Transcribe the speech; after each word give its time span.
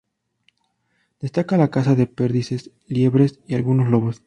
Destaca 1.19 1.57
la 1.57 1.69
caza 1.69 1.93
de 1.93 2.07
perdices, 2.07 2.71
liebres 2.87 3.37
y 3.47 3.53
algunos 3.53 3.87
lobo. 3.89 4.09